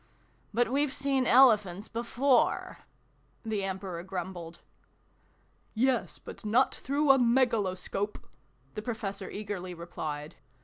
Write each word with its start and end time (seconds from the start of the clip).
"But 0.51 0.71
we've 0.71 0.91
seen 0.91 1.27
Elephants 1.27 1.87
before," 1.87 2.79
the 3.45 3.63
Emperor 3.63 4.01
grumbled." 4.01 4.57
Yes, 5.91 6.17
but 6.17 6.43
not 6.43 6.73
through 6.73 7.11
a 7.11 7.19
Megaloscope!" 7.19 8.17
the 8.73 8.81
Professor 8.81 9.29
eagerly 9.29 9.75
replied. 9.75 10.37